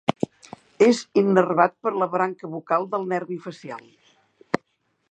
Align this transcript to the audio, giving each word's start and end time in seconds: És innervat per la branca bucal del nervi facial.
És 0.85 1.01
innervat 1.23 1.75
per 1.87 1.93
la 2.05 2.09
branca 2.15 2.51
bucal 2.55 2.89
del 2.95 3.07
nervi 3.13 3.39
facial. 3.47 3.87